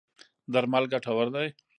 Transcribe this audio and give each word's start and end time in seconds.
درمل 0.53 0.83
ګټور 0.93 1.27
دی. 1.35 1.47